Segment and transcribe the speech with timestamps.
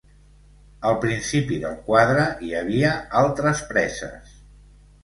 [0.91, 4.35] Al principi del quadre hi havia altres preses.